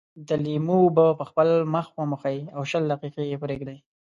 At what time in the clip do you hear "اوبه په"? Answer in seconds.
0.83-1.23